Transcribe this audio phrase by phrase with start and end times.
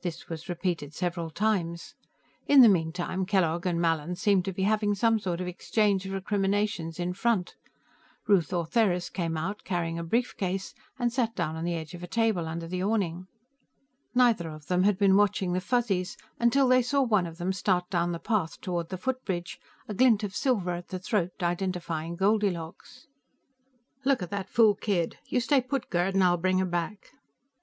[0.00, 1.94] This was repeated several times.
[2.46, 6.14] In the meantime, Kellogg and Mallin seemed to be having some sort of exchange of
[6.14, 7.56] recriminations in front.
[8.26, 12.06] Ruth Ortheris came out, carrying a briefcase, and sat down on the edge of a
[12.06, 13.26] table under the awning.
[14.14, 17.90] Neither of them had been watching the Fuzzies, until they saw one of them start
[17.90, 23.08] down the path toward the footbridge, a glint of silver at the throat identifying Goldilocks.
[24.06, 27.10] "Look at that fool kid; you stay put, Gerd, and I'll bring her back."